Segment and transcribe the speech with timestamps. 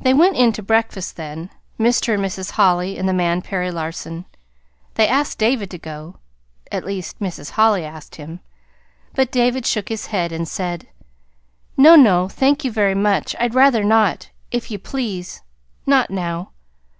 [0.00, 2.14] They went in to breakfast then, Mr.
[2.14, 2.52] and Mrs.
[2.52, 4.24] Holly, and the man, Perry Larson.
[4.94, 6.18] They asked David to go
[6.70, 7.50] at least, Mrs.
[7.50, 8.38] Holly asked him.
[9.16, 10.86] But David shook his head and said
[11.76, 15.42] "No, no, thank you very much; I'd rather not, if you please
[15.86, 16.52] not now."